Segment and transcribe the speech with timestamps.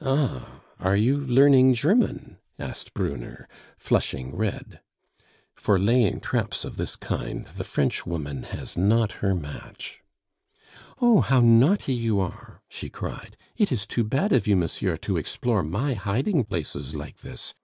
[0.00, 0.62] "Ah!
[0.80, 3.46] are you learning German?" asked Brunner,
[3.76, 4.80] flushing red.
[5.54, 10.02] (For laying traps of this kind the Frenchwoman has not her match!)
[11.00, 11.20] "Oh!
[11.20, 15.62] how naughty you are!" she cried; "it is too bad of you, monsieur, to explore
[15.62, 17.54] my hiding places like this.